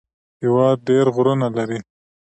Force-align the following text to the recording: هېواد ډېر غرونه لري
هېواد 0.41 0.77
ډېر 0.87 1.05
غرونه 1.15 1.47
لري 1.57 1.79